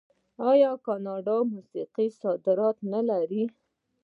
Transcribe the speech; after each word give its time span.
آیا 0.51 0.71
د 0.77 0.81
کاناډا 0.85 1.37
موسیقي 1.51 2.07
صادرات 2.21 2.77
نلري؟ 2.91 3.43